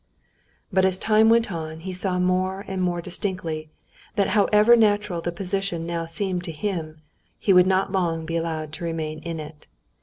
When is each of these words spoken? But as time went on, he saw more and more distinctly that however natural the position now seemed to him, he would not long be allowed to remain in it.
But 0.73 0.83
as 0.83 0.97
time 0.97 1.29
went 1.29 1.51
on, 1.51 1.81
he 1.81 1.93
saw 1.93 2.17
more 2.17 2.65
and 2.67 2.81
more 2.81 3.03
distinctly 3.03 3.69
that 4.15 4.29
however 4.29 4.75
natural 4.75 5.21
the 5.21 5.31
position 5.31 5.85
now 5.85 6.05
seemed 6.05 6.43
to 6.45 6.51
him, 6.51 7.03
he 7.37 7.53
would 7.53 7.67
not 7.67 7.91
long 7.91 8.25
be 8.25 8.35
allowed 8.35 8.73
to 8.73 8.83
remain 8.83 9.19
in 9.19 9.39
it. 9.39 9.67